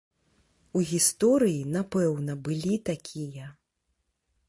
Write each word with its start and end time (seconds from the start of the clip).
У 0.79 0.81
гісторыі, 0.91 1.59
напэўна, 1.75 2.39
былі 2.49 2.75
такія. 2.93 3.45